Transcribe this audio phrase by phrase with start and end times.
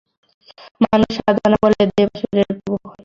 [0.83, 2.99] মানুষ সাধনাবলে দেবাসুরের প্রভু হয়।